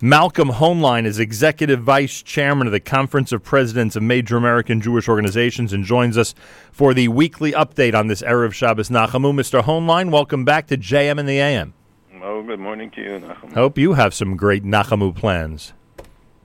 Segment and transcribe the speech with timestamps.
[0.00, 5.08] Malcolm Hoenlein is executive vice chairman of the Conference of Presidents of Major American Jewish
[5.08, 6.36] Organizations and joins us
[6.70, 9.32] for the weekly update on this Erev Shabbos Nachamu.
[9.34, 9.60] Mr.
[9.60, 11.74] Hoenlein, welcome back to JM in the AM.
[12.22, 13.54] Oh, good morning to you, Nachamu.
[13.54, 15.72] Hope you have some great Nachamu plans.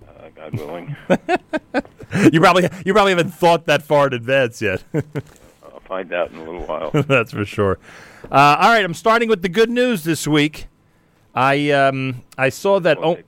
[0.04, 0.96] Uh, God willing.
[2.34, 4.84] you probably you probably haven't thought that far in advance yet.
[5.64, 6.90] I'll find out in a little while.
[7.08, 7.78] That's for sure.
[8.32, 10.66] Uh, all right, I'm starting with the good news this week.
[11.36, 12.98] I um, I saw that.
[12.98, 13.20] Oh,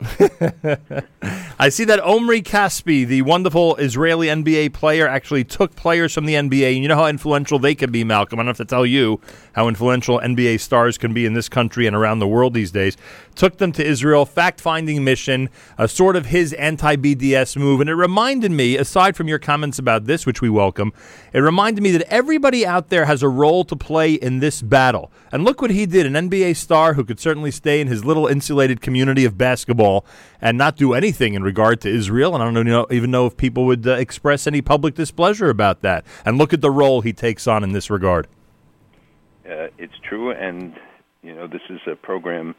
[0.00, 0.30] take
[1.22, 1.47] long.
[1.60, 6.34] I see that Omri Caspi, the wonderful Israeli NBA player, actually took players from the
[6.34, 6.74] NBA.
[6.74, 8.38] And you know how influential they can be, Malcolm.
[8.38, 9.20] I don't have to tell you
[9.54, 12.96] how influential NBA stars can be in this country and around the world these days.
[13.34, 17.80] Took them to Israel, fact finding mission, a sort of his anti BDS move.
[17.80, 20.92] And it reminded me, aside from your comments about this, which we welcome,
[21.32, 25.10] it reminded me that everybody out there has a role to play in this battle.
[25.32, 28.28] And look what he did an NBA star who could certainly stay in his little
[28.28, 30.06] insulated community of basketball
[30.40, 32.34] and not do anything in regard to Israel.
[32.34, 36.04] And I don't even know if people would uh, express any public displeasure about that.
[36.24, 38.28] And look at the role he takes on in this regard.
[39.44, 40.74] Uh, it's true, and
[41.22, 42.54] you know this is a program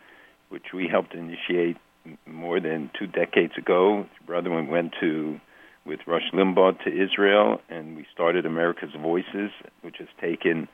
[0.53, 1.77] which we helped initiate
[2.25, 4.07] more than two decades ago.
[4.25, 5.39] Brother, we went to
[5.85, 10.67] with Rush Limbaugh to Israel, and we started America's Voices, which has taken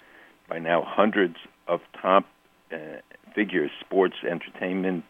[0.49, 1.35] by now hundreds
[1.67, 2.25] of top
[2.71, 2.77] uh,
[3.33, 5.03] figures, sports, entertainment,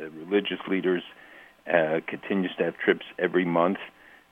[0.00, 1.02] uh, religious leaders.
[1.66, 3.78] Uh, continues to have trips every month.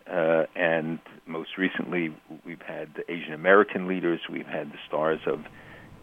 [0.06, 5.44] Uh, and most recently, we've had the Asian American leaders, we've had the stars of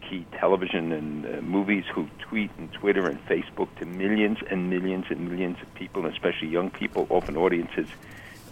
[0.02, 5.06] key television and uh, movies who tweet and Twitter and Facebook to millions and millions
[5.08, 7.88] and millions of people, especially young people, often audiences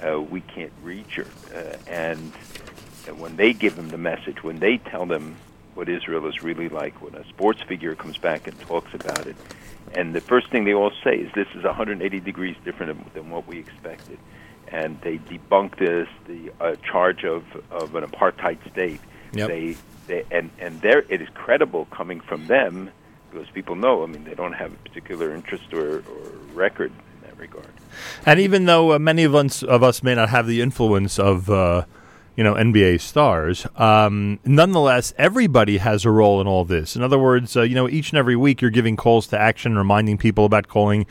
[0.03, 1.19] uh, we can't reach.
[1.19, 2.33] Or, uh, and
[3.19, 5.37] when they give them the message, when they tell them
[5.81, 9.35] what Israel is really like, when a sports figure comes back and talks about it,
[9.95, 13.47] and the first thing they all say is this is 180 degrees different than what
[13.47, 14.19] we expected.
[14.69, 19.01] And they debunk this, the uh, charge of, of an apartheid state.
[19.33, 19.49] Yep.
[19.49, 19.77] They,
[20.07, 22.91] they, and and there it is credible coming from them
[23.31, 24.03] because people know.
[24.03, 27.73] I mean, they don't have a particular interest or, or record in that regard.
[28.27, 31.49] And even though uh, many of us, of us may not have the influence of,
[31.49, 31.87] uh,
[32.41, 36.97] you know, NBA stars, um, nonetheless, everybody has a role in all this.
[36.97, 39.77] In other words, uh, you know, each and every week you're giving calls to action,
[39.77, 41.05] reminding people about calling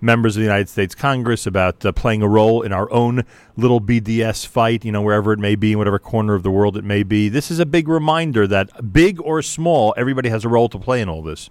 [0.00, 3.24] members of the United States Congress, about uh, playing a role in our own
[3.56, 6.76] little BDS fight, you know, wherever it may be, in whatever corner of the world
[6.76, 7.28] it may be.
[7.28, 11.00] This is a big reminder that, big or small, everybody has a role to play
[11.00, 11.50] in all this.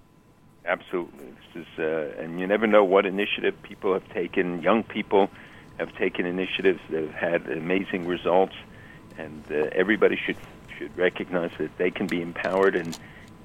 [0.64, 1.26] Absolutely.
[1.52, 4.62] This is, uh, and you never know what initiative people have taken.
[4.62, 5.28] Young people
[5.76, 8.54] have taken initiatives that have had amazing results,
[9.18, 10.36] and uh, everybody should
[10.78, 12.98] should recognize that they can be empowered, and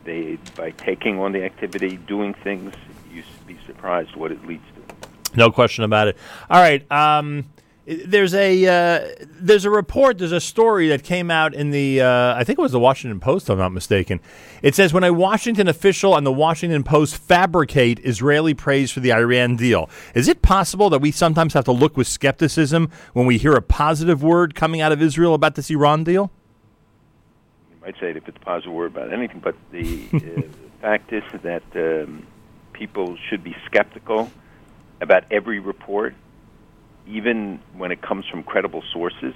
[0.03, 2.73] they by taking on the activity, doing things,
[3.11, 5.37] you be surprised what it leads to.
[5.37, 6.17] No question about it.
[6.49, 6.89] All right.
[6.91, 7.45] Um,
[7.85, 10.19] there's a uh, there's a report.
[10.19, 13.19] There's a story that came out in the uh, I think it was the Washington
[13.19, 13.45] Post.
[13.45, 14.19] If I'm not mistaken.
[14.61, 19.11] It says when a Washington official and the Washington Post fabricate Israeli praise for the
[19.11, 19.89] Iran deal.
[20.13, 23.61] Is it possible that we sometimes have to look with skepticism when we hear a
[23.61, 26.31] positive word coming out of Israel about this Iran deal?
[27.71, 30.49] You might say it if it's a positive word about anything, but the, uh, the
[30.81, 32.27] fact is that um,
[32.73, 34.29] people should be skeptical
[35.01, 36.13] about every report,
[37.11, 39.35] even when it comes from credible sources,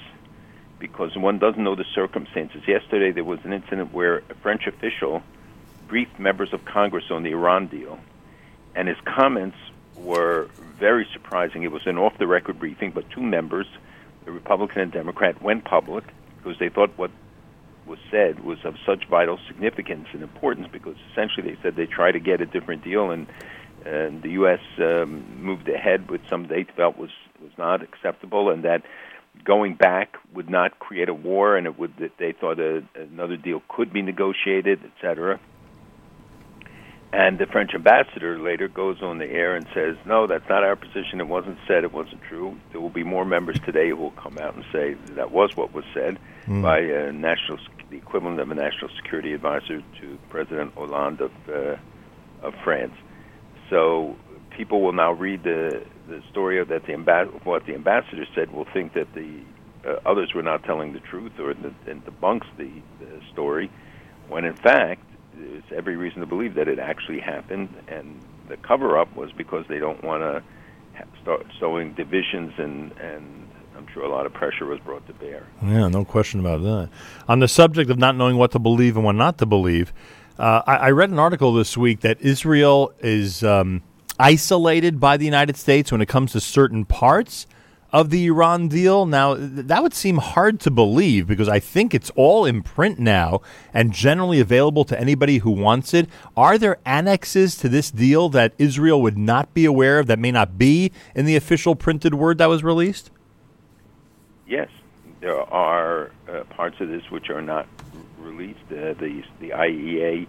[0.79, 2.61] because one doesn't know the circumstances.
[2.67, 5.21] Yesterday, there was an incident where a French official
[5.87, 7.99] briefed members of Congress on the Iran deal,
[8.75, 9.57] and his comments
[9.95, 10.49] were
[10.79, 11.63] very surprising.
[11.63, 13.67] It was an off the record briefing, but two members,
[14.25, 16.03] a Republican and Democrat, went public
[16.37, 17.11] because they thought what
[17.85, 22.13] was said was of such vital significance and importance because essentially they said they tried
[22.13, 23.27] to get a different deal and
[23.85, 24.61] and the U.S.
[24.79, 27.11] Um, moved ahead with some they felt was
[27.45, 28.81] was not acceptable, and that
[29.43, 33.37] going back would not create a war, and it would that they thought a, another
[33.37, 35.39] deal could be negotiated, etc.
[37.13, 40.75] And the French ambassador later goes on the air and says, "No, that's not our
[40.75, 41.21] position.
[41.21, 41.83] It wasn't said.
[41.83, 42.57] It wasn't true.
[42.71, 45.73] There will be more members today who will come out and say that was what
[45.73, 47.59] was said by a national,
[47.89, 51.77] the equivalent of a national security advisor to President Hollande of uh,
[52.41, 52.95] of France."
[53.69, 54.15] So
[54.55, 56.93] people will now read the the story of that the
[57.43, 59.39] what the ambassador said will think that the
[59.85, 62.69] uh, others were not telling the truth or the, and debunks the,
[62.99, 63.69] the story,
[64.29, 65.03] when in fact
[65.35, 68.19] there's every reason to believe that it actually happened, and
[68.49, 70.43] the cover up was because they don't want to
[71.21, 75.45] start sowing divisions and and I'm sure a lot of pressure was brought to bear.
[75.61, 76.89] Yeah, no question about that.
[77.27, 79.91] On the subject of not knowing what to believe and what not to believe,
[80.39, 83.83] uh, I, I read an article this week that Israel is um,
[84.19, 87.47] isolated by the United States when it comes to certain parts
[87.91, 89.05] of the Iran deal.
[89.05, 93.41] Now, that would seem hard to believe because I think it's all in print now
[93.73, 96.09] and generally available to anybody who wants it.
[96.35, 100.31] Are there annexes to this deal that Israel would not be aware of that may
[100.31, 103.11] not be in the official printed word that was released?
[104.45, 104.69] Yes,
[105.21, 107.65] there are uh, parts of this which are not
[108.19, 108.59] released.
[108.69, 110.27] Uh, the the IAEA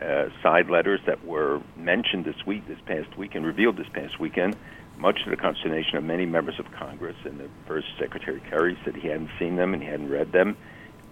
[0.00, 4.18] uh, side letters that were mentioned this week, this past week, and revealed this past
[4.18, 4.56] weekend,
[4.96, 7.16] much to the consternation of many members of Congress.
[7.24, 10.56] And the first Secretary Kerry said he hadn't seen them and he hadn't read them,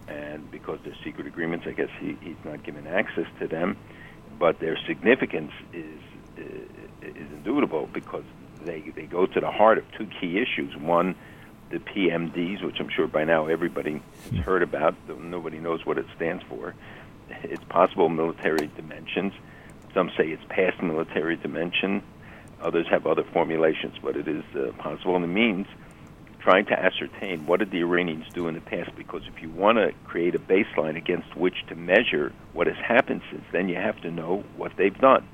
[0.09, 3.77] and because they're secret agreements, I guess he, he's not given access to them.
[4.39, 6.01] But their significance is
[6.39, 6.43] uh,
[7.03, 8.25] is indubitable because
[8.65, 10.77] they they go to the heart of two key issues.
[10.77, 11.15] One
[11.73, 15.99] the PMDs, which I'm sure by now everybody has heard about, though nobody knows what
[15.99, 16.75] it stands for.
[17.43, 19.33] It's possible military dimensions.
[19.95, 22.03] Some say it's past military dimension.
[22.61, 25.17] Others have other formulations, but it is uh, possible.
[25.17, 25.67] And it means
[26.41, 29.79] trying to ascertain what did the Iranians do in the past, because if you want
[29.79, 34.01] to create a baseline against which to measure what has happened since then, you have
[34.03, 35.27] to know what they've done.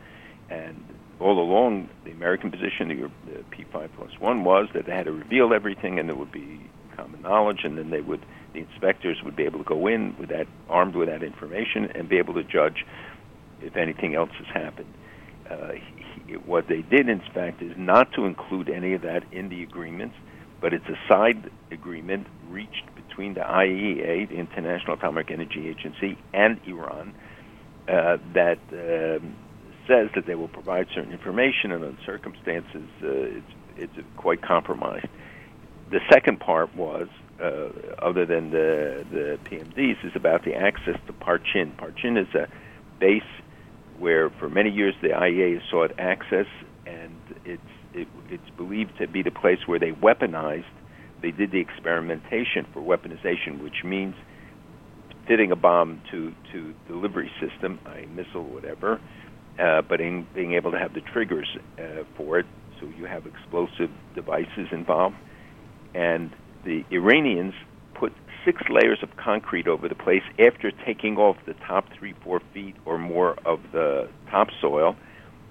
[0.50, 0.84] And
[1.18, 5.12] all along, the American position, the, the P5 plus one, was that they had to
[5.12, 6.60] reveal everything, and it would be
[6.98, 10.28] common knowledge, and then they would, the inspectors would be able to go in with
[10.30, 12.84] that, armed with that information, and be able to judge
[13.60, 14.92] if anything else has happened.
[15.50, 15.72] Uh,
[16.26, 19.62] he, what they did, in fact, is not to include any of that in the
[19.62, 20.14] agreements,
[20.60, 26.60] but it's a side agreement reached between the IAEA, the International Atomic Energy Agency, and
[26.66, 27.14] Iran
[27.88, 28.58] uh, that.
[28.72, 29.36] Um,
[29.88, 35.06] says that they will provide certain information, and in circumstances, uh, it's it's quite compromised.
[35.90, 37.08] The second part was,
[37.40, 41.72] uh, other than the the PMDs, is about the access to Parchin.
[41.78, 42.48] Parchin is a
[43.00, 43.22] base
[43.98, 46.46] where, for many years, the IAEA sought access,
[46.86, 47.62] and it's
[47.94, 50.64] it, it's believed to be the place where they weaponized.
[51.22, 54.14] They did the experimentation for weaponization, which means
[55.26, 59.00] fitting a bomb to to delivery system, a missile, whatever,
[59.58, 61.48] uh, but in being able to have the triggers
[61.78, 62.46] uh, for it,
[62.78, 65.16] so you have explosive devices involved.
[65.94, 66.30] And
[66.64, 67.54] the Iranians
[67.94, 68.12] put
[68.44, 72.76] six layers of concrete over the place after taking off the top three, four feet
[72.84, 74.96] or more of the topsoil,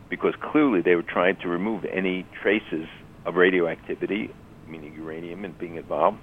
[0.10, 2.88] because clearly they were trying to remove any traces
[3.26, 4.30] of radioactivity,
[4.68, 6.18] meaning uranium, and being involved.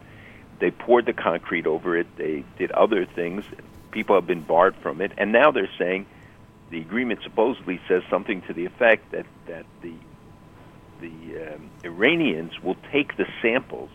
[0.59, 2.07] They poured the concrete over it.
[2.17, 3.45] They did other things.
[3.91, 6.07] People have been barred from it, and now they're saying
[6.71, 9.95] the agreement supposedly says something to the effect that that the
[11.01, 13.91] the um, Iranians will take the samples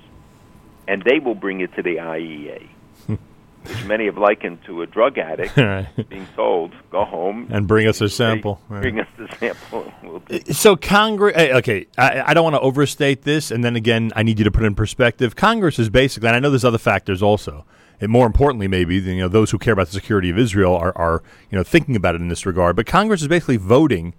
[0.90, 2.68] and they will bring it to the IAEA,
[3.08, 5.56] which many have likened to a drug addict
[6.10, 9.94] being told, "Go home and bring us a sample." Bring us the sample.
[10.04, 10.22] We'll
[10.52, 14.24] so Congress, eh, okay, I, I don't want to overstate this, and then again, I
[14.24, 15.36] need you to put it in perspective.
[15.36, 17.66] Congress is basically, and I know there's other factors also
[18.02, 20.98] and more importantly, maybe you know those who care about the security of Israel are,
[20.98, 22.76] are you know thinking about it in this regard.
[22.76, 24.16] But Congress is basically voting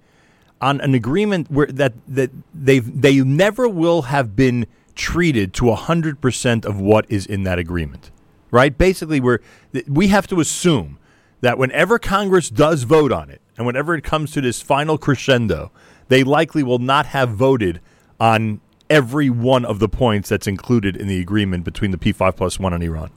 [0.61, 6.21] on an agreement where that that they they never will have been treated to hundred
[6.21, 8.11] percent of what is in that agreement,
[8.51, 8.77] right?
[8.77, 9.41] Basically, we're
[9.89, 10.99] we have to assume
[11.41, 15.71] that whenever Congress does vote on it, and whenever it comes to this final crescendo,
[16.09, 17.81] they likely will not have voted
[18.19, 22.59] on every one of the points that's included in the agreement between the P5 plus
[22.59, 23.11] one and Iran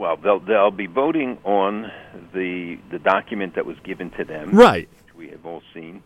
[0.00, 1.92] well, they'll they'll be voting on
[2.32, 4.88] the the document that was given to them, right?
[5.04, 6.02] Which we have all seen.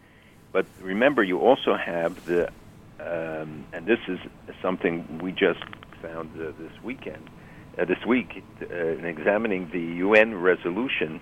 [0.53, 2.51] But remember, you also have the,
[3.01, 4.19] um, and this is
[4.63, 5.61] something we just
[6.03, 7.29] found uh, this weekend,
[7.79, 11.21] uh, this week, uh, in examining the UN resolution,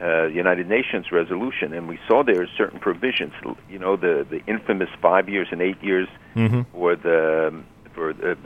[0.00, 3.32] uh, United Nations resolution, and we saw there are certain provisions.
[3.70, 6.62] You know, the the infamous five years and eight years, mm-hmm.
[6.76, 8.36] or the um, for a,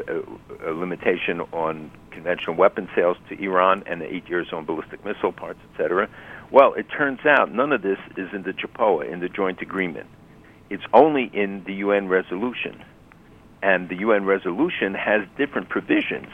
[0.66, 5.04] a, a limitation on conventional weapon sales to Iran and the eight years on ballistic
[5.04, 6.08] missile parts, etc.
[6.50, 10.06] Well, it turns out none of this is in the JCPOA, in the joint agreement.
[10.70, 12.82] It's only in the UN resolution.
[13.62, 16.28] And the UN resolution has different provisions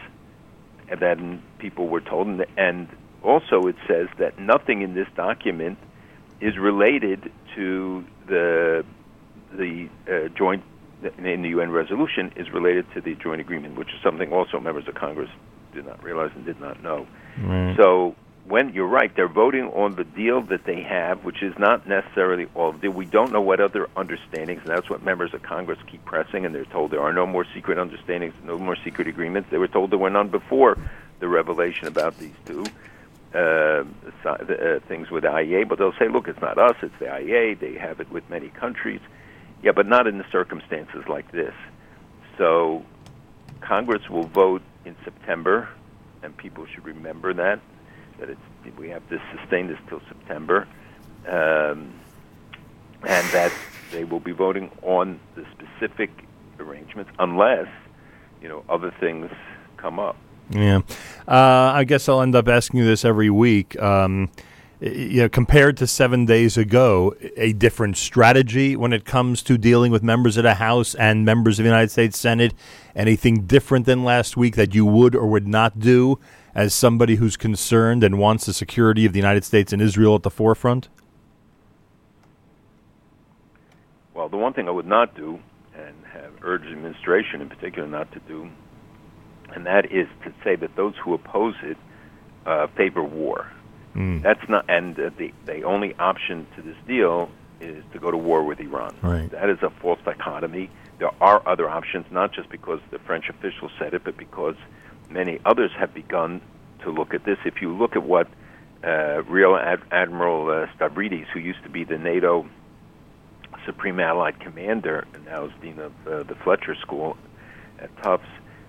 [1.01, 2.43] than people were told.
[2.57, 2.89] And
[3.23, 5.79] also, it says that nothing in this document
[6.41, 8.85] is related to the
[9.53, 10.63] the uh, joint
[11.19, 14.89] in the UN resolution is related to the joint agreement, which is something also members
[14.89, 15.31] of Congress
[15.75, 17.07] did not realize and did not know.
[17.39, 17.77] Right.
[17.77, 18.15] So
[18.47, 22.47] when you're right, they're voting on the deal that they have, which is not necessarily
[22.55, 22.91] all deal.
[22.91, 26.55] We don't know what other understandings, and that's what members of Congress keep pressing, and
[26.55, 29.49] they're told there are no more secret understandings, no more secret agreements.
[29.51, 30.77] They were told there were none before
[31.21, 32.65] the revelation about these two.
[33.35, 33.85] uh,
[34.25, 37.59] uh, things with the IAEA, but they'll say, look, it's not us, it's the IAEA.
[37.59, 39.01] They have it with many countries.
[39.63, 41.55] Yeah, but not in the circumstances like this.
[42.39, 42.85] So
[43.61, 45.69] Congress will vote in September,
[46.23, 47.61] and people should remember that
[48.19, 48.41] that it's
[48.79, 50.67] we have to sustain this till September,
[51.29, 51.93] um,
[53.03, 53.53] and that
[53.93, 56.11] they will be voting on the specific
[56.59, 57.69] arrangements unless
[58.41, 59.31] you know other things
[59.77, 60.17] come up.
[60.51, 60.81] Yeah,
[61.29, 63.81] uh, I guess I'll end up asking you this every week.
[63.81, 64.31] Um,
[64.81, 69.91] you know, compared to seven days ago, a different strategy when it comes to dealing
[69.93, 72.53] with members of the House and members of the United States Senate?
[72.95, 76.19] Anything different than last week that you would or would not do
[76.55, 80.23] as somebody who's concerned and wants the security of the United States and Israel at
[80.23, 80.89] the forefront?
[84.15, 85.41] Well, the one thing I would not do,
[85.77, 88.49] and have urged the administration in particular not to do,
[89.53, 91.77] and that is to say that those who oppose it
[92.47, 93.51] uh, favor war.
[93.97, 94.23] Mm.
[94.23, 97.31] That's not, and uh, the the only option to this deal
[97.61, 98.95] is to go to war with Iran.
[99.03, 99.31] Right.
[99.31, 100.71] That is a false dichotomy.
[100.99, 104.57] There are other options, not just because the French officials said it, but because
[105.09, 106.41] many others have begun
[106.83, 107.39] to look at this.
[107.45, 108.29] If you look at what
[108.83, 112.47] uh, Rear Ad- Admiral uh, Stavridis, who used to be the NATO
[113.65, 117.17] Supreme Allied Commander and now is dean of uh, the Fletcher School
[117.79, 118.27] at Tufts,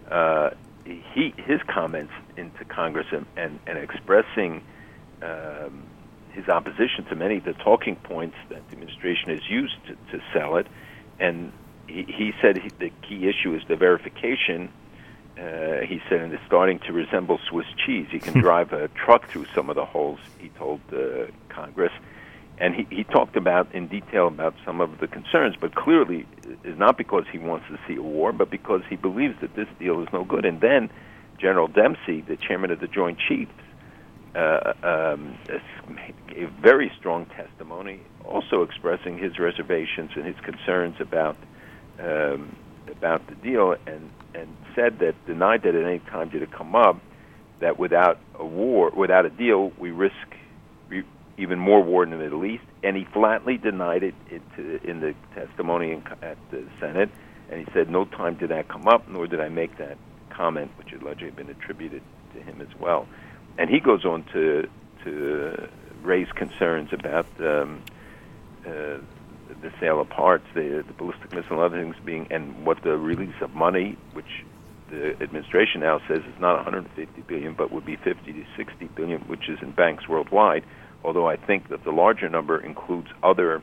[0.09, 0.51] uh,
[0.85, 4.63] he his comments into Congress and, and, and expressing
[5.21, 5.83] um,
[6.31, 10.23] his opposition to many of the talking points that the administration has used to, to
[10.33, 10.67] sell it,
[11.19, 11.51] and
[11.87, 14.69] he, he said he, the key issue is the verification.
[15.37, 18.07] Uh, he said, and it's starting to resemble Swiss cheese.
[18.11, 20.19] You can drive a truck through some of the holes.
[20.39, 21.91] He told uh, Congress,
[22.57, 25.55] and he, he talked about in detail about some of the concerns.
[25.59, 26.25] But clearly,
[26.63, 29.67] is not because he wants to see a war, but because he believes that this
[29.77, 30.45] deal is no good.
[30.45, 30.89] And then
[31.37, 33.51] General Dempsey, the chairman of the Joint Chiefs,
[34.35, 35.37] uh, um,
[36.27, 41.37] gave very strong testimony, also expressing his reservations and his concerns about
[41.99, 42.55] um,
[42.91, 46.75] about the deal, and and said that denied that at any time did it come
[46.75, 46.99] up
[47.59, 50.15] that without a war, without a deal, we risk
[51.37, 54.15] even more war in the Middle East, and he flatly denied it
[54.83, 57.09] in the testimony at the Senate,
[57.49, 59.97] and he said no time did that come up, nor did I make that
[60.29, 62.01] comment, which had allegedly been attributed
[62.33, 63.07] to him as well.
[63.57, 64.67] And he goes on to
[65.03, 65.69] to
[66.01, 67.81] raise concerns about um,
[68.65, 68.97] uh,
[69.61, 72.97] the sale of parts, the, the ballistic missile, and other things being, and what the
[72.97, 74.43] release of money, which
[74.89, 79.21] the administration now says is not 150 billion, but would be 50 to 60 billion,
[79.21, 80.63] which is in banks worldwide.
[81.03, 83.61] Although I think that the larger number includes other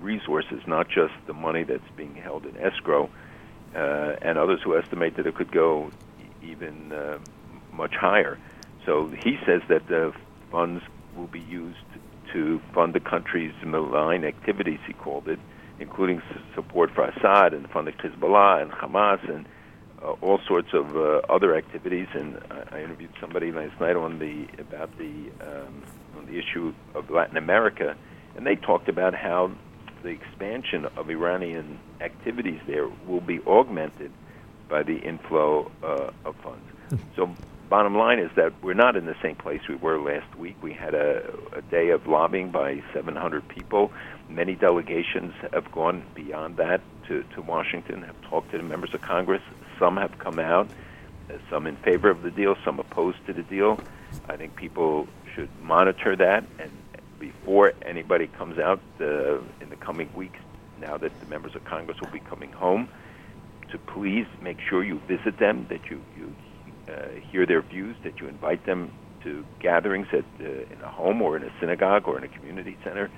[0.00, 3.08] resources, not just the money that's being held in escrow,
[3.74, 5.90] uh, and others who estimate that it could go
[6.42, 7.18] even uh,
[7.72, 8.38] much higher.
[8.86, 10.12] So he says that the
[10.50, 10.84] funds
[11.16, 11.78] will be used
[12.34, 15.38] to fund the country's malign activities, he called it,
[15.80, 16.20] including
[16.54, 19.46] support for Assad and funding Hezbollah and Hamas and
[20.02, 22.08] uh, all sorts of uh, other activities.
[22.12, 25.82] And I, I interviewed somebody last night on the about the um,
[26.18, 27.96] on the issue of Latin America,
[28.36, 29.50] and they talked about how
[30.02, 34.12] the expansion of Iranian activities there will be augmented
[34.68, 36.64] by the inflow uh, of funds.
[37.16, 37.34] So
[37.68, 40.56] bottom line is that we're not in the same place we were last week.
[40.62, 43.92] We had a, a day of lobbying by 700 people.
[44.28, 49.02] Many delegations have gone beyond that to, to Washington, have talked to the members of
[49.02, 49.42] Congress.
[49.78, 50.68] Some have come out,
[51.50, 53.80] some in favor of the deal, some opposed to the deal.
[54.28, 56.70] I think people should monitor that, and
[57.18, 60.38] before anybody comes out uh, in the coming weeks,
[60.80, 62.88] now that the members of Congress will be coming home,
[63.70, 66.34] to please make sure you visit them, that you, you
[67.30, 71.36] hear their views, that you invite them to gatherings at uh, in a home or
[71.36, 73.10] in a synagogue or in a community center,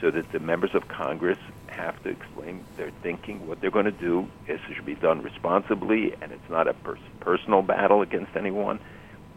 [0.00, 3.90] so that the members of Congress have to explain their thinking, what they're going to
[3.90, 4.28] do.
[4.46, 8.78] This should be done responsibly, and it's not a pers- personal battle against anyone.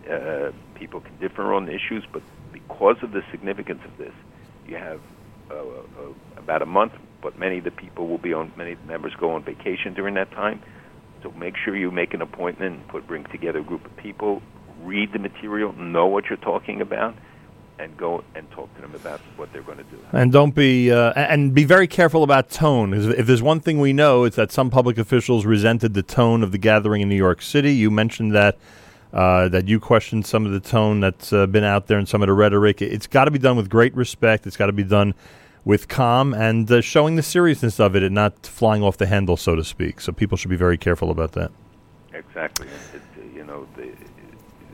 [0.10, 2.22] Uh, people can differ on issues, but
[2.52, 4.14] because of the significance of this,
[4.68, 5.00] you have
[5.50, 6.94] uh, uh, about a month.
[7.22, 8.52] But many of the people will be on.
[8.58, 10.62] Many members go on vacation during that time.
[11.24, 14.42] So make sure you make an appointment and put bring together a group of people,
[14.84, 17.16] read the material, know what you're talking about,
[17.78, 20.00] and go and talk to them about what they're going to do.
[20.12, 22.94] And don't be uh, and be very careful about tone.
[22.94, 26.52] If there's one thing we know, it's that some public officials resented the tone of
[26.52, 27.74] the gathering in New York City.
[27.74, 28.58] You mentioned that.
[29.14, 32.22] Uh, that you questioned some of the tone that's uh, been out there and some
[32.22, 32.82] of the rhetoric.
[32.82, 34.48] It's got to be done with great respect.
[34.48, 35.16] It's got to be done
[35.64, 39.38] with calm and uh, showing the seriousness of it and not flying off the handle,
[39.38, 40.02] so to speak.
[40.02, 41.52] So people should be very careful about that.
[42.14, 42.68] Exactly.
[42.94, 43.02] It,
[43.36, 43.92] you know, the,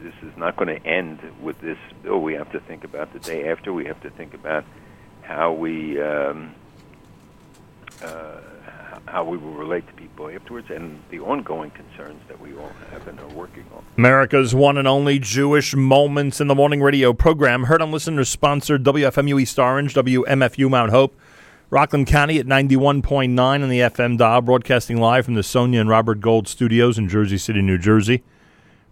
[0.01, 2.19] this is not going to end with this bill.
[2.19, 3.73] We have to think about the day after.
[3.73, 4.63] We have to think about
[5.21, 6.55] how we um,
[8.01, 8.39] uh,
[9.05, 13.07] how we will relate to people afterwards, and the ongoing concerns that we all have
[13.07, 13.83] and are working on.
[13.97, 18.83] America's one and only Jewish Moments in the Morning radio program, heard on listener sponsored
[18.83, 21.15] WFMU East Orange, WMFU Mount Hope.
[21.69, 26.21] Rockland County at 91.9 on the FM dial, broadcasting live from the Sonia and Robert
[26.21, 28.23] Gold studios in Jersey City, New Jersey.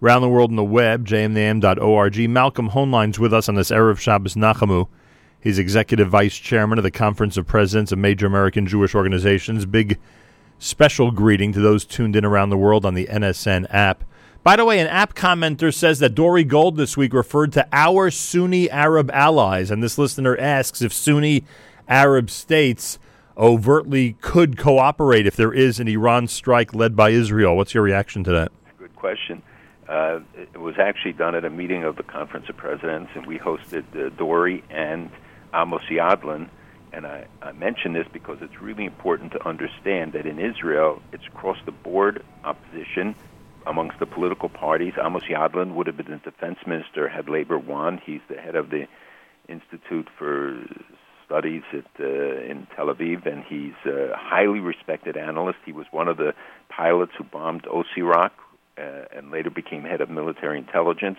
[0.02, 2.30] Around the world on the web, jmnam.org.
[2.30, 4.90] Malcolm Hoenlein's with us on this Erev Shabbos Nachamu.
[5.46, 9.68] He's executive vice chairman of the Conference of Presidents of Major American Jewish Organizations.
[9.68, 10.00] Big
[10.58, 14.04] special greeting to those tuned in around the world on the NSN app.
[14.42, 18.10] By the way, an app commenter says that Dore Gold this week referred to our
[18.10, 21.44] Sunni Arab allies, and this listener asks if Sunni
[21.88, 22.98] Arab states
[23.38, 27.56] overtly could cooperate if there is an Iran strike led by Israel.
[27.56, 28.52] What's your reaction to that?
[28.80, 29.44] Good question.
[29.88, 33.38] Uh, it was actually done at a meeting of the Conference of Presidents, and we
[33.38, 35.12] hosted uh, Dore and
[35.56, 36.50] Amos Yadlin.
[36.94, 41.26] And I, I mention this because it's really important to understand that in Israel, it's
[41.28, 43.16] across the board opposition
[43.66, 44.94] amongst the political parties.
[45.04, 48.00] Amos Yadlin would have been the defense minister had labor won.
[48.06, 48.88] He's the head of the
[49.48, 50.58] Institute for
[51.26, 55.60] studies at uh, in Tel Aviv, and he's a highly respected analyst.
[55.66, 56.34] He was one of the
[56.70, 58.32] pilots who bombed Osirak,
[58.78, 58.82] uh,
[59.16, 61.18] and later became head of military intelligence.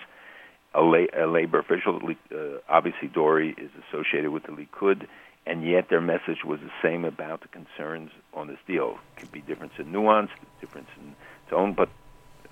[0.77, 1.99] A, la- a labor official,
[2.31, 2.37] uh,
[2.69, 5.07] obviously Dore is associated with the Likud,
[5.47, 8.99] and yet their message was the same about the concerns on this deal.
[9.17, 10.31] It could be difference in nuance,
[10.61, 11.15] difference in
[11.49, 11.89] tone, but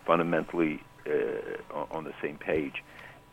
[0.07, 2.83] fundamentally uh, on the same page.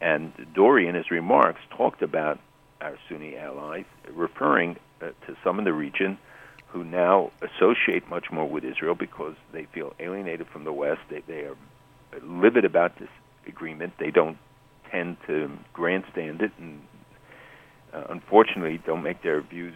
[0.02, 2.40] And Dore, in his remarks, talked about
[2.82, 6.18] our Sunni allies, referring uh, to some in the region
[6.68, 11.02] who now associate much more with Israel because they feel alienated from the West.
[11.10, 11.56] They, they are
[12.24, 13.10] livid about this
[13.46, 13.94] agreement.
[14.00, 14.38] They don't
[14.92, 16.82] tend to grandstand it, and
[17.94, 19.76] uh, unfortunately, don't make their views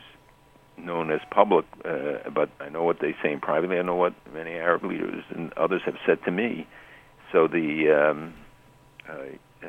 [0.77, 1.65] known as public.
[1.83, 3.77] Uh, but I know what they say in privately.
[3.77, 6.67] I know what many Arab leaders and others have said to me.
[7.31, 8.33] So the um,
[9.09, 9.13] uh,
[9.63, 9.67] uh,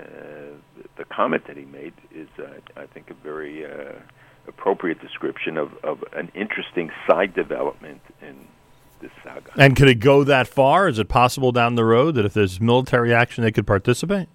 [0.96, 3.92] the comment that he made is, uh, I think, a very uh,
[4.46, 8.46] appropriate description of, of an interesting side development in
[9.00, 9.50] this saga.
[9.56, 10.88] And could it go that far?
[10.88, 14.28] Is it possible down the road that if there's military action, they could participate?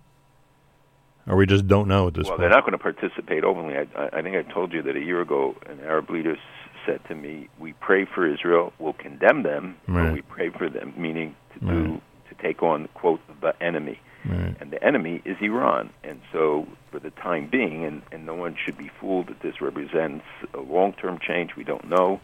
[1.31, 2.41] Or we just don't know at this well, point?
[2.41, 3.77] they're not going to participate openly.
[3.77, 6.37] I, I think I told you that a year ago, an Arab leader
[6.85, 8.73] said to me, "We pray for Israel.
[8.79, 10.07] We'll condemn them, right.
[10.07, 11.73] but we pray for them," meaning to right.
[11.73, 13.99] do to take on quote the enemy.
[14.25, 14.55] Right.
[14.59, 15.91] And the enemy is Iran.
[16.03, 19.61] And so, for the time being, and, and no one should be fooled that this
[19.61, 22.19] represents a long term change, we don't know.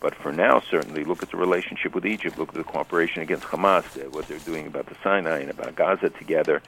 [0.00, 3.44] But for now, certainly, look at the relationship with Egypt, look at the cooperation against
[3.44, 6.62] Hamas, uh, what they're doing about the Sinai and about Gaza together,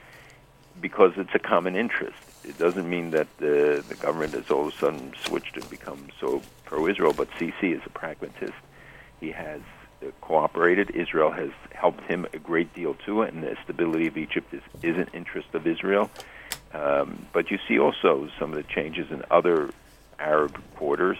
[0.81, 2.17] because it's a common interest.
[2.43, 6.07] It doesn't mean that the, the government has all of a sudden switched and become
[6.19, 8.53] so pro Israel, but Sisi is a pragmatist.
[9.19, 9.61] He has
[10.21, 10.91] cooperated.
[10.91, 14.97] Israel has helped him a great deal too, and the stability of Egypt is, is
[14.97, 16.09] an interest of Israel.
[16.73, 19.69] Um, but you see also some of the changes in other
[20.19, 21.17] Arab quarters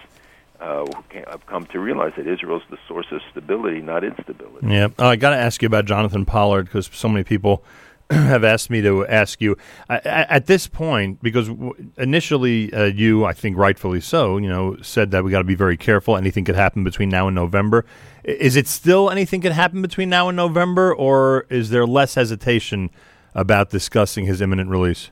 [0.59, 0.85] uh,
[1.27, 4.67] have come to realize that Israel is the source of stability, not instability.
[4.67, 7.63] Yeah, uh, I got to ask you about Jonathan Pollard because so many people
[8.15, 9.55] have asked me to ask you
[9.89, 11.49] uh, at this point because
[11.97, 15.55] initially uh, you, I think rightfully so, you know, said that we got to be
[15.55, 16.17] very careful.
[16.17, 17.85] Anything could happen between now and November.
[18.25, 22.89] Is it still anything could happen between now and November, or is there less hesitation
[23.33, 25.09] about discussing his imminent release?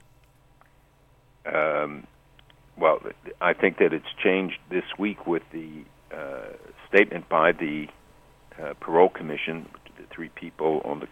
[1.45, 2.05] Um,
[2.77, 2.99] well,
[3.39, 6.49] I think that it's changed this week with the uh,
[6.89, 7.87] statement by the
[8.61, 9.69] uh, parole commission
[10.19, 11.07] three people on the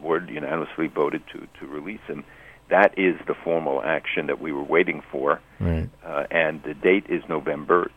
[0.00, 2.22] board unanimously voted to, to release him.
[2.70, 5.40] That is the formal action that we were waiting for.
[5.58, 5.90] Right.
[6.04, 7.90] Uh, and the date is November.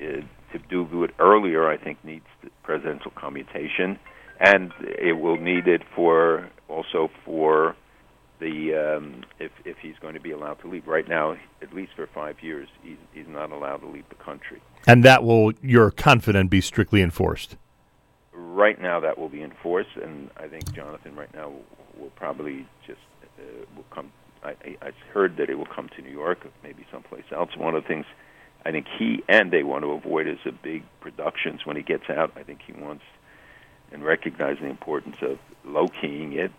[0.00, 0.20] Uh,
[0.52, 2.24] to do it earlier, I think, needs
[2.62, 3.98] presidential commutation.
[4.38, 7.74] And it will need it for also for
[8.38, 10.86] the um, if if he's going to be allowed to leave.
[10.86, 14.62] Right now, at least for five years, he's he's not allowed to leave the country.
[14.86, 17.56] And that will, you're confident, be strictly enforced
[18.36, 21.64] right now that will be enforced, and I think Jonathan right now will,
[21.98, 23.00] will probably just
[23.38, 24.12] uh, will come.
[24.44, 27.56] I, I heard that it will come to New York, maybe someplace else.
[27.56, 28.06] One of the things
[28.64, 32.10] I think he and they want to avoid is a big productions when he gets
[32.10, 32.32] out.
[32.36, 33.04] I think he wants
[33.92, 36.52] and recognize the importance of low keying it.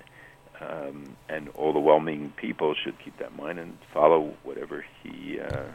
[0.59, 5.39] Um, and all the well-meaning people should keep that in mind and follow whatever he
[5.39, 5.65] uh,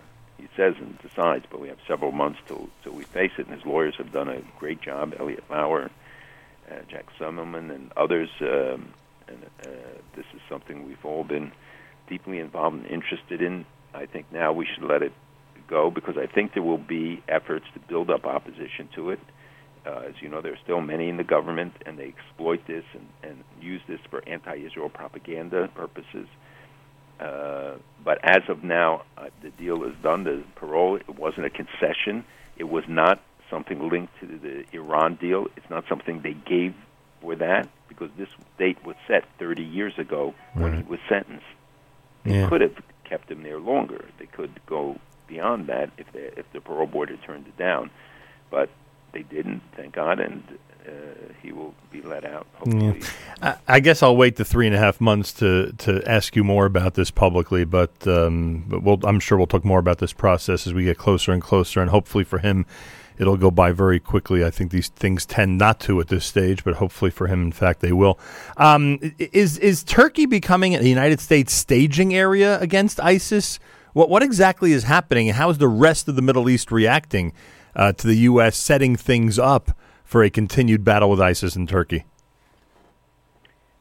[0.42, 1.46] he says and decides.
[1.50, 4.28] But we have several months till till we face it, and his lawyers have done
[4.28, 5.14] a great job.
[5.18, 5.90] Eliot Lauer
[6.70, 8.28] uh, Jacques Semmelman and others.
[8.40, 8.94] Um,
[9.28, 9.68] and uh,
[10.16, 11.52] this is something we've all been
[12.08, 13.64] deeply involved and interested in.
[13.94, 15.12] I think now we should let it
[15.68, 19.20] go because I think there will be efforts to build up opposition to it.
[19.86, 22.84] Uh, as you know, there are still many in the government, and they exploit this
[22.92, 26.26] and, and use this for anti-Israel propaganda purposes.
[26.26, 26.51] Uh,
[28.04, 30.24] but as of now, uh, the deal is done.
[30.24, 32.24] The parole it wasn't a concession.
[32.56, 35.46] It was not something linked to the Iran deal.
[35.56, 36.74] It's not something they gave
[37.20, 41.44] for that because this date was set 30 years ago when he was sentenced.
[42.24, 42.48] They Yeah.
[42.48, 44.06] could have kept him there longer.
[44.18, 47.90] They could go beyond that if they, if the parole board had turned it down,
[48.50, 48.70] but
[49.12, 49.62] they didn't.
[49.76, 50.71] Thank God, and uh,
[51.42, 52.46] he will be let out.
[52.54, 53.02] Hopefully,
[53.42, 56.44] I, I guess I'll wait the three and a half months to, to ask you
[56.44, 60.12] more about this publicly, but um, but we'll, I'm sure we'll talk more about this
[60.12, 62.64] process as we get closer and closer, and hopefully for him,
[63.18, 64.44] it'll go by very quickly.
[64.44, 67.52] I think these things tend not to at this stage, but hopefully for him, in
[67.52, 68.18] fact, they will.
[68.56, 73.58] Um, is is Turkey becoming a United States staging area against ISIS?
[73.94, 77.32] What what exactly is happening, and how is the rest of the Middle East reacting
[77.74, 78.56] uh, to the U.S.
[78.56, 79.76] setting things up
[80.12, 82.04] for a continued battle with ISIS in Turkey?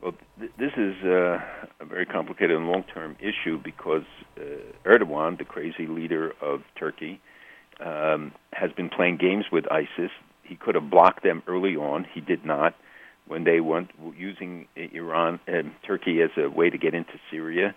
[0.01, 1.41] Well, th- this is uh,
[1.81, 4.05] a very complicated and long-term issue because
[4.37, 4.43] uh,
[4.85, 7.19] Erdogan, the crazy leader of Turkey,
[7.81, 10.09] um, has been playing games with ISIS.
[10.43, 12.07] He could have blocked them early on.
[12.13, 12.75] He did not.
[13.27, 17.75] When they went using Iran and Turkey as a way to get into Syria,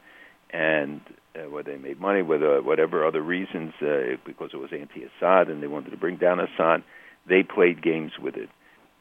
[0.50, 1.00] and
[1.34, 5.66] uh, they made money, whether whatever other reasons, uh, because it was anti-Assad and they
[5.66, 6.84] wanted to bring down Assad,
[7.28, 8.48] they played games with it.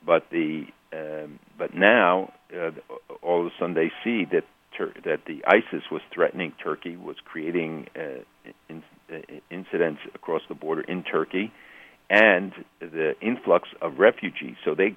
[0.06, 2.72] But the um, but now uh,
[3.22, 4.44] all of a sudden they see that
[4.78, 8.24] Tur- that the ISIS was threatening Turkey, was creating uh,
[8.70, 9.18] in, uh,
[9.52, 11.52] incidents across the border in Turkey,
[12.10, 14.56] and the influx of refugees.
[14.66, 14.96] So they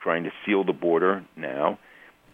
[0.00, 1.78] trying to seal the border now.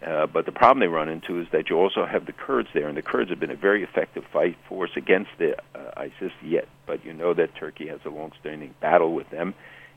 [0.05, 2.87] Uh, but the problem they run into is that you also have the Kurds there,
[2.87, 6.69] and the Kurds have been a very effective fight force against the uh, ISIS yet.
[6.87, 9.53] But you know that Turkey has a long-standing battle with them,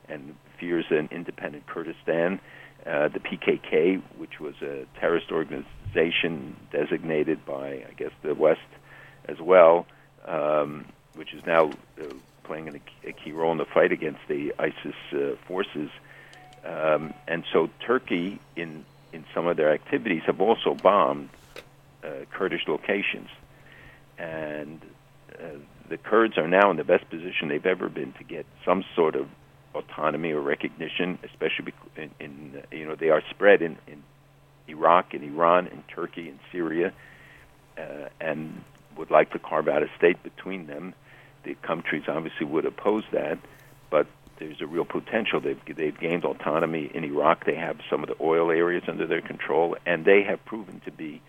[0.09, 2.39] and fears an independent Kurdistan.
[2.85, 8.59] Uh, the PKK, which was a terrorist organization designated by, I guess, the West
[9.29, 9.85] as well,
[10.25, 10.85] um,
[11.15, 12.03] which is now uh,
[12.43, 15.89] playing a, a key role in the fight against the ISIS uh, forces.
[16.65, 21.29] Um, and so Turkey, in in some of their activities, have also bombed
[22.03, 23.29] uh, Kurdish locations,
[24.17, 24.81] and
[25.39, 25.57] uh,
[25.89, 29.15] the Kurds are now in the best position they've ever been to get some sort
[29.15, 29.27] of
[29.73, 34.03] autonomy or recognition, especially in, in uh, you know they are spread in, in
[34.67, 36.93] Iraq and Iran and Turkey and Syria,
[37.77, 38.63] uh, and
[38.97, 40.93] would like to carve out a state between them.
[41.43, 43.37] The countries obviously would oppose that,
[43.89, 44.07] but
[44.37, 45.39] there's a real potential.
[45.41, 47.45] They've they've gained autonomy in Iraq.
[47.45, 50.91] They have some of the oil areas under their control, and they have proven to
[50.91, 51.21] be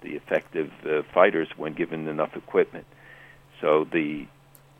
[0.00, 2.86] the effective uh, fighters when given enough equipment.
[3.60, 4.26] So the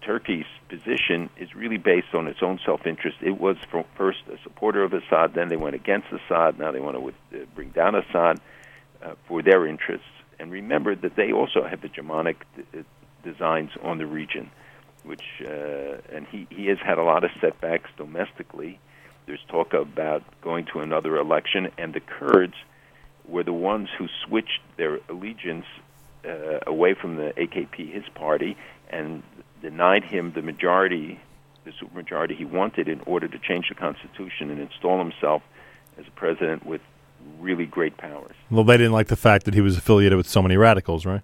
[0.09, 3.18] Turkey's position is really based on its own self-interest.
[3.21, 3.59] It was
[3.94, 6.59] first a supporter of Assad, then they went against Assad.
[6.59, 8.40] Now they want to uh, bring down Assad
[9.03, 10.07] uh, for their interests.
[10.38, 12.85] And remember that they also have hegemonic d-
[13.23, 14.51] designs on the region,
[15.03, 18.81] which uh, and he he has had a lot of setbacks domestically.
[19.27, 22.55] There's talk about going to another election, and the Kurds
[23.27, 25.66] were the ones who switched their allegiance
[26.25, 28.57] uh, away from the AKP, his party,
[28.88, 29.23] and
[29.61, 31.21] denied him the majority,
[31.64, 35.42] the supermajority he wanted, in order to change the constitution and install himself
[35.99, 36.81] as a president with
[37.40, 38.35] really great powers.
[38.51, 41.23] Well, they didn't like the fact that he was affiliated with so many radicals, right?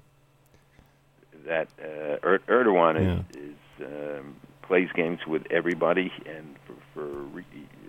[1.47, 7.45] That uh, er- Erdogan is, is um, plays games with everybody, and for, for re-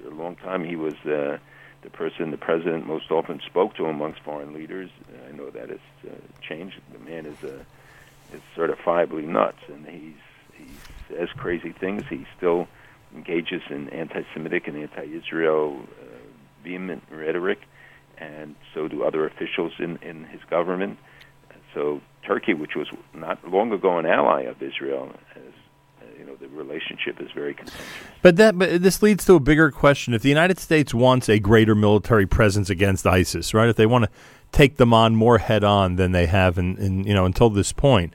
[0.06, 1.38] a long time he was uh,
[1.82, 4.90] the person the president most often spoke to amongst foreign leaders.
[5.28, 6.80] I know that has uh, changed.
[6.92, 7.64] The man is uh,
[8.34, 10.14] is certifiably nuts, and he's
[10.58, 10.66] he
[11.10, 12.04] says crazy things.
[12.10, 12.68] He still
[13.16, 16.06] engages in anti-Semitic and anti-Israel uh,
[16.64, 17.60] vehement rhetoric,
[18.18, 20.98] and so do other officials in in his government.
[21.76, 25.44] So Turkey, which was not long ago an ally of Israel, has
[26.02, 27.86] uh, you know the relationship is very contentious.
[28.22, 31.38] But that, but this leads to a bigger question: If the United States wants a
[31.38, 33.70] greater military presence against ISIS, right?
[33.70, 34.12] If they want to
[34.52, 37.74] take them on more head on than they have, in, in you know, until this
[37.74, 38.14] point,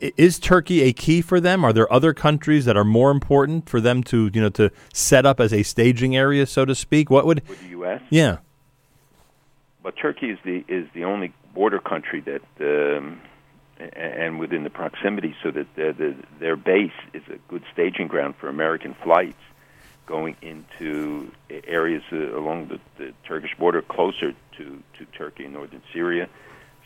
[0.00, 1.64] is Turkey a key for them?
[1.64, 5.24] Are there other countries that are more important for them to, you know, to set
[5.24, 7.10] up as a staging area, so to speak?
[7.10, 7.46] What would?
[7.48, 8.38] With the U.S., Yeah,
[9.82, 13.20] but Turkey is the is the only border country that, um,
[13.78, 18.34] and within the proximity, so that the, the, their base is a good staging ground
[18.36, 19.40] for American flights
[20.06, 21.30] going into
[21.66, 26.28] areas uh, along the, the Turkish border closer to, to Turkey and northern Syria.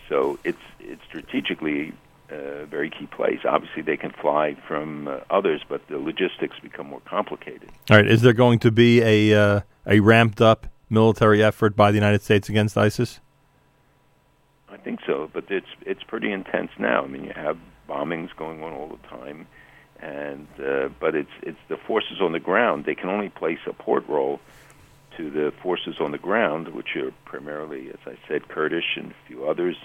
[0.08, 1.92] So it's it's strategically
[2.30, 3.40] a very key place.
[3.44, 7.70] Obviously, they can fly from uh, others, but the logistics become more complicated.
[7.90, 11.90] All right, is there going to be a uh, a ramped up military effort by
[11.90, 13.20] the United States against ISIS?
[14.70, 17.04] I think so, but it's it's pretty intense now.
[17.04, 17.58] I mean, you have
[17.88, 19.46] bombings going on all the time,
[20.00, 22.84] and uh, but it's it's the forces on the ground.
[22.84, 24.40] They can only play support role
[25.16, 29.28] to the forces on the ground, which are primarily, as I said, Kurdish and a
[29.28, 29.76] few others.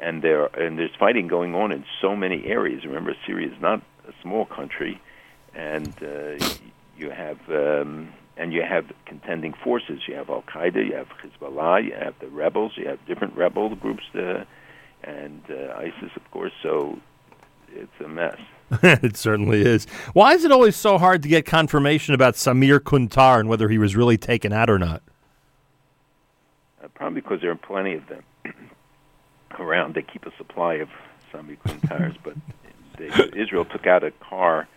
[0.00, 2.84] And there and there's fighting going on in so many areas.
[2.84, 5.00] Remember, Syria is not a small country,
[5.54, 6.42] and uh,
[6.96, 10.00] you have um, and you have contending forces.
[10.08, 13.74] You have Al Qaeda, you have Hezbollah, you have the rebels, you have different rebel
[13.74, 14.44] groups, uh,
[15.04, 16.52] and uh, ISIS, of course.
[16.62, 16.98] So
[17.68, 18.38] it's a mess.
[18.82, 19.84] it certainly is.
[20.12, 23.78] Why is it always so hard to get confirmation about Samir Kuntar and whether he
[23.78, 25.02] was really taken out or not?
[26.82, 28.22] Uh, probably because there are plenty of them
[29.58, 29.94] around.
[29.94, 30.88] They keep a supply of
[31.32, 32.34] Samir Kuntars, but
[32.98, 33.08] they,
[33.40, 34.68] Israel took out a car.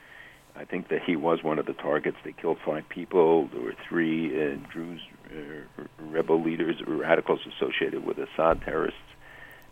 [0.56, 2.18] I think that he was one of the targets.
[2.24, 3.48] They killed five people.
[3.48, 9.00] There were three uh, Druze uh, rebel leaders, radicals associated with Assad terrorists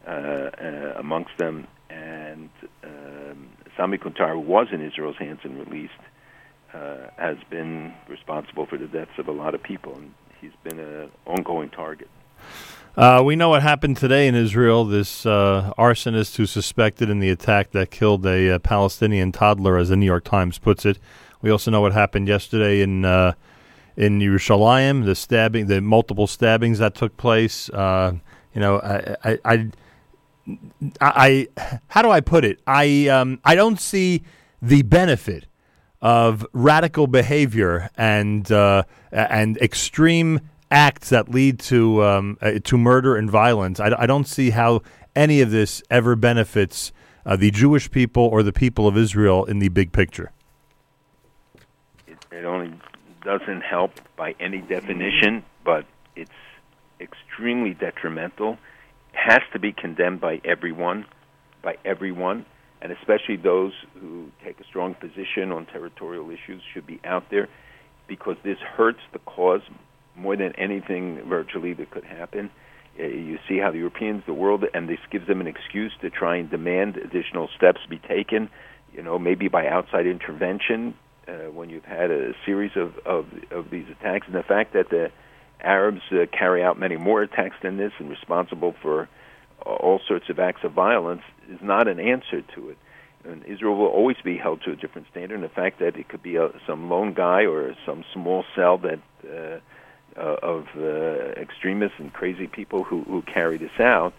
[0.08, 2.50] uh, uh amongst them, and
[2.84, 5.94] um, Sami Kuntar, was in Israel's hands and released,
[6.74, 10.80] uh, has been responsible for the deaths of a lot of people, and he's been
[10.80, 12.10] an ongoing target.
[12.98, 14.84] Uh, we know what happened today in Israel.
[14.84, 19.88] This uh, arsonist who's suspected in the attack that killed a, uh, Palestinian toddler, as
[19.88, 21.00] the New York Times puts it.
[21.42, 23.34] We also know what happened yesterday in uh,
[23.96, 27.70] in Yerushalayim, the stabbing, the multiple stabbings that took place.
[27.70, 28.14] Uh,
[28.54, 29.72] you know, I, I, I
[31.00, 31.48] I,
[31.88, 32.60] how do I put it?
[32.68, 34.24] I um, I don't see
[34.62, 35.46] the benefit
[36.02, 43.16] of radical behavior and uh, and extreme acts that lead to um, uh, to murder
[43.16, 43.80] and violence.
[43.80, 44.82] I, I, don't see how
[45.16, 46.92] any of this ever benefits
[47.26, 50.32] uh, the Jewish people or the people of Israel in the big picture.
[52.08, 52.74] It, it only
[53.24, 56.32] doesn't help by any definition, but it's
[57.00, 58.60] extremely detrimental It
[59.14, 61.06] has to be condemned by everyone,
[61.62, 62.46] by everyone,
[62.82, 67.48] and especially those who take a strong position on territorial issues should be out there
[68.08, 69.62] because this hurts the cause
[70.16, 72.50] more than anything virtually that could happen.
[73.00, 76.10] Uh, you see how the Europeans, the world, and this gives them an excuse to
[76.10, 78.50] try and demand additional steps be taken.
[78.94, 80.94] You know, maybe by outside intervention
[81.28, 84.90] uh, when you've had a series of, of of these attacks, and the fact that
[84.90, 85.12] the
[85.62, 89.08] Arabs uh, carry out many more attacks than this and responsible for
[89.66, 92.78] uh, all sorts of acts of violence is not an answer to it.
[93.24, 95.36] And Israel will always be held to a different standard.
[95.36, 98.80] And the fact that it could be a, some lone guy or some small cell
[98.80, 99.60] that uh,
[100.22, 104.14] uh, of uh, extremists and crazy people who, who carry this out,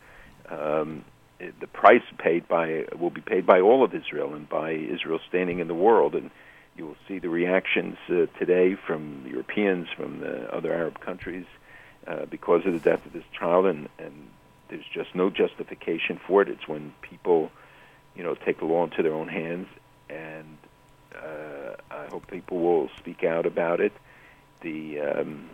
[0.49, 1.05] um,
[1.39, 5.59] the price paid by will be paid by all of Israel and by Israel standing
[5.59, 6.15] in the world.
[6.15, 6.31] And
[6.77, 11.47] you will see the reactions uh, today from Europeans, from the other Arab countries,
[12.07, 14.29] uh, because of the death of this child, and, and
[14.69, 16.49] there's just no justification for it.
[16.49, 17.51] It's when people,
[18.17, 19.69] you know, take the law into their own hands,
[20.09, 20.59] and
[21.15, 23.93] uh, I hope people will speak out about it.
[24.63, 25.51] The, um,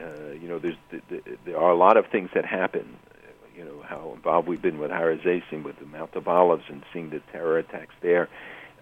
[0.00, 2.96] uh, you know, there's the, the, there are a lot of things that happen.
[3.56, 6.82] You know how involved we've been with Har HaZeisim, with the Mount of Olives, and
[6.92, 8.28] seeing the terror attacks there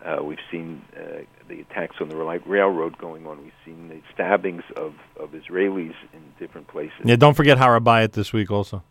[0.05, 3.43] uh, we've seen uh, the attacks on the railroad going on.
[3.43, 7.01] We've seen the stabbings of, of Israelis in different places.
[7.05, 8.83] Yeah, don't forget Har HaBayit this week also.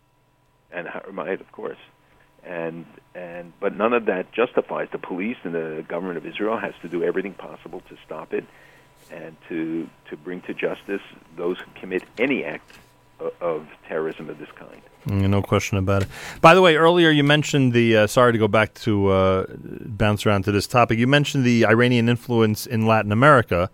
[0.71, 1.77] And Har HaBayit, of course.
[2.43, 6.73] And and but none of that justifies the police and the government of Israel has
[6.81, 8.43] to do everything possible to stop it
[9.12, 11.02] and to to bring to justice
[11.36, 12.78] those who commit any act
[13.42, 14.82] of terrorism of this kind.
[15.08, 16.10] Mm, no question about it.
[16.42, 17.98] By the way, earlier you mentioned the.
[17.98, 20.98] Uh, sorry to go back to uh, bounce around to this topic.
[20.98, 23.70] You mentioned the Iranian influence in Latin America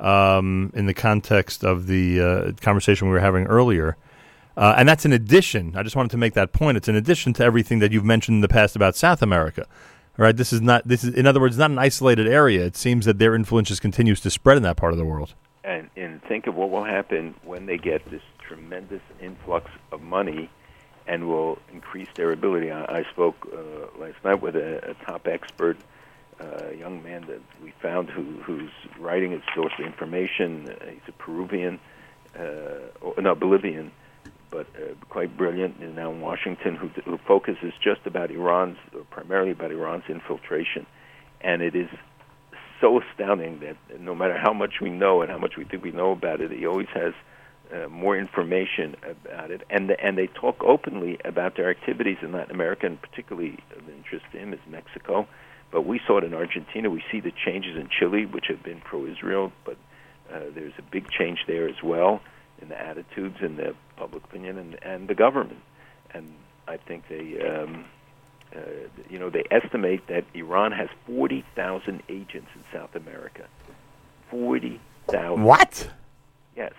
[0.00, 3.96] um, in the context of the uh, conversation we were having earlier.
[4.56, 5.74] Uh, and that's in addition.
[5.76, 6.76] I just wanted to make that point.
[6.76, 9.66] It's in addition to everything that you've mentioned in the past about South America.
[10.16, 10.86] Right, this is not.
[10.86, 12.64] This is, in other words, not an isolated area.
[12.64, 15.34] It seems that their influence just continues to spread in that part of the world.
[15.64, 20.50] And, and think of what will happen when they get this tremendous influx of money
[21.06, 22.70] and will increase their ability.
[22.70, 25.76] I, I spoke uh, last night with a, a top expert,
[26.40, 30.68] uh, a young man that we found who, who's writing his source of information.
[30.68, 31.80] Uh, he's a Peruvian,
[32.38, 33.90] uh, or, no, Bolivian,
[34.54, 35.82] but uh, quite brilliant.
[35.82, 38.78] Is now in Washington, who, who focuses just about Iran's,
[39.10, 40.86] primarily about Iran's infiltration,
[41.40, 41.88] and it is
[42.80, 45.90] so astounding that no matter how much we know and how much we think we
[45.90, 47.14] know about it, he always has
[47.74, 52.30] uh, more information about it, and the, and they talk openly about their activities in
[52.30, 55.26] Latin America, and particularly of interest to him is Mexico.
[55.72, 56.88] But we saw it in Argentina.
[56.88, 59.76] We see the changes in Chile, which have been pro-Israel, but
[60.32, 62.20] uh, there's a big change there as well
[62.62, 65.60] in the attitudes and the public opinion and, and the government.
[66.12, 66.32] And
[66.68, 67.84] I think they, um,
[68.54, 68.60] uh,
[69.10, 73.46] you know, they estimate that Iran has 40,000 agents in South America.
[74.30, 75.42] 40,000.
[75.42, 75.90] What?
[76.56, 76.72] Yes.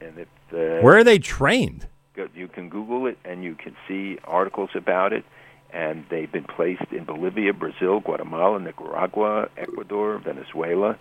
[0.00, 1.86] And if uh, Where are they trained?
[2.34, 5.24] you can Google it and you can see articles about it.
[5.72, 10.96] And they've been placed in Bolivia, Brazil, Guatemala, Nicaragua, Ecuador, Venezuela,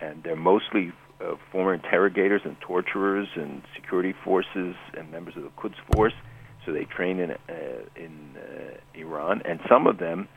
[0.00, 5.50] and they're mostly uh, former interrogators and torturers and security forces and members of the
[5.50, 6.14] Quds Force.
[6.64, 7.34] So they train in uh,
[7.96, 10.28] in uh, Iran, and some of them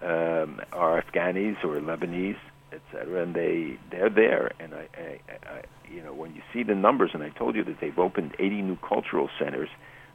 [0.00, 2.38] um, are Afghanis or Lebanese,
[2.72, 3.22] etc.
[3.22, 4.52] And they they're there.
[4.60, 7.64] And I, I, I, you know, when you see the numbers, and I told you
[7.64, 9.68] that they've opened 80 new cultural centers,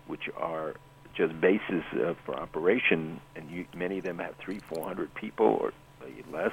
[0.07, 0.75] which are
[1.15, 5.47] just bases uh, for operation, and you, many of them have three, four hundred people
[5.47, 5.73] or
[6.31, 6.51] less.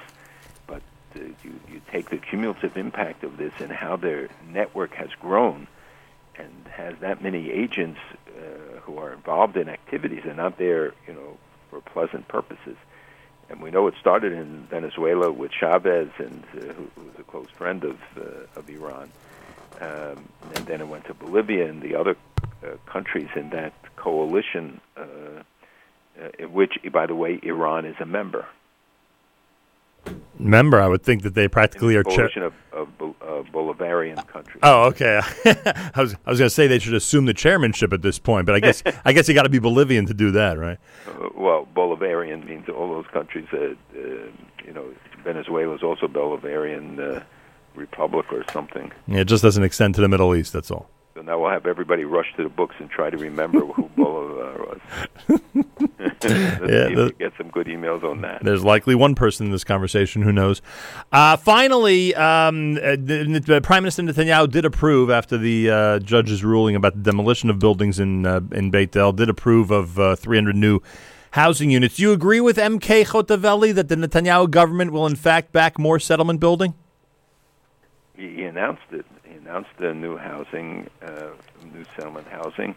[0.66, 0.82] But
[1.14, 5.66] you, you take the cumulative impact of this and how their network has grown
[6.36, 11.14] and has that many agents uh, who are involved in activities and not there, you
[11.14, 11.38] know,
[11.70, 12.76] for pleasant purposes.
[13.48, 17.22] And we know it started in Venezuela with Chavez, and uh, who, who was a
[17.24, 19.10] close friend of uh, of Iran.
[19.80, 22.16] Um, and then it went to Bolivia and the other
[22.62, 28.06] uh, countries in that coalition, uh, uh, in which, by the way, Iran is a
[28.06, 28.46] member.
[30.38, 32.02] Member, I would think that they practically are.
[32.02, 34.58] the Cha- coalition of, of uh, Bolivarian countries.
[34.64, 35.20] oh, okay.
[35.44, 38.44] I was I was going to say they should assume the chairmanship at this point,
[38.46, 40.78] but I guess I guess you got to be Bolivian to do that, right?
[41.06, 43.46] Uh, well, Bolivarian means all those countries.
[43.52, 44.00] that uh,
[44.66, 44.84] you know,
[45.22, 47.22] Venezuela is also Bolivarian uh,
[47.76, 48.90] Republic or something.
[49.06, 50.52] Yeah, it just doesn't extend to the Middle East.
[50.52, 50.90] That's all.
[51.14, 54.78] So now we'll have everybody rush to the books and try to remember who Bolivar
[55.28, 55.40] was.
[56.24, 58.42] Yeah, the- get some good emails on that.
[58.42, 60.62] There's likely one person in this conversation who knows.
[61.12, 66.42] Uh, finally, um, uh, the, the Prime Minister Netanyahu did approve after the uh, judge's
[66.42, 69.12] ruling about the demolition of buildings in uh, in Beit El.
[69.12, 70.80] Did approve of uh, 300 new
[71.32, 71.96] housing units.
[71.96, 75.98] Do you agree with MK Hotovely that the Netanyahu government will in fact back more
[76.00, 76.74] settlement building?
[78.16, 79.04] He, he announced it.
[79.44, 81.28] Announced the new housing, uh,
[81.74, 82.74] new settlement housing,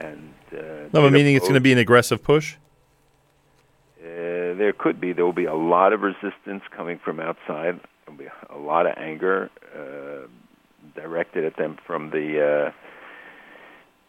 [0.00, 2.56] and uh, No, but meaning it's going to be an aggressive push.
[4.02, 5.12] Uh, there could be.
[5.12, 7.78] There will be a lot of resistance coming from outside.
[8.04, 10.26] There'll be a lot of anger uh,
[11.00, 12.72] directed at them from the uh,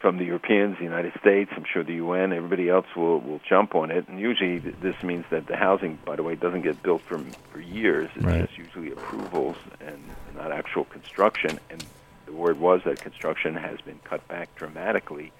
[0.01, 1.51] from the Europeans, the United States.
[1.55, 4.07] I'm sure the UN, everybody else will will jump on it.
[4.07, 7.19] And usually, this means that the housing, by the way, doesn't get built for
[7.51, 8.09] for years.
[8.15, 8.41] It's Right.
[8.45, 10.01] just usually approvals and
[10.35, 11.59] not actual construction.
[11.69, 11.83] And
[12.25, 15.31] the word was that construction has been cut back dramatically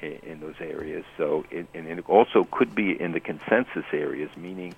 [0.00, 1.04] in, in those areas.
[1.16, 4.74] So, it, and it also could be in the consensus areas, meaning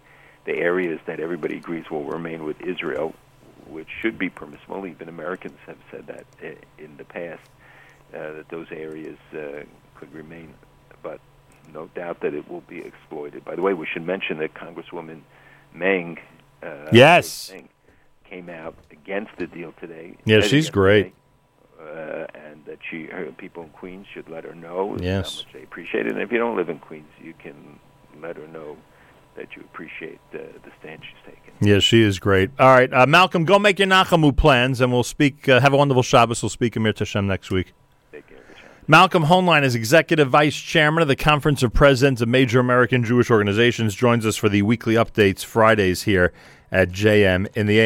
[0.47, 3.15] the areas that everybody agrees will remain with Israel,
[3.69, 4.87] which should be permissible.
[4.87, 6.25] Even Americans have said that
[6.79, 7.43] in the past
[8.13, 10.55] that those areas uh, could remain,
[11.03, 11.21] but
[11.73, 13.45] no doubt that it will be exploited.
[13.45, 15.21] By the way, we should mention that Congresswoman
[15.75, 16.19] Meng,
[16.63, 17.51] uh, Yes.
[17.53, 17.69] Meng
[18.29, 20.17] came out against the deal today.
[20.25, 21.15] Yeah, she's great.
[21.81, 25.41] Uh, and that she, her people in Queens should let her know Yes.
[25.41, 26.13] how much they appreciate it.
[26.13, 27.79] And if you don't live in Queens, you can
[28.21, 28.77] let her know
[29.35, 31.53] that you appreciate uh, the stand she's taken.
[31.61, 32.51] Yes, she is great.
[32.59, 35.49] All right, uh, Malcolm, go make your Nachamu plans, and we'll speak.
[35.49, 36.43] Uh, have a wonderful Shabbos.
[36.43, 37.73] We'll speak Amir Tashem next week.
[38.89, 43.31] Malcolm Hoenlein is Executive Vice Chairman of the Conference of Presidents of Major American Jewish
[43.31, 43.95] Organizations.
[43.95, 46.33] Joins us for the weekly updates Fridays here
[46.73, 47.81] at JM in the AM.